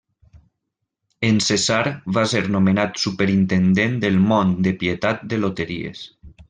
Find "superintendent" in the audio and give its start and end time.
3.05-3.97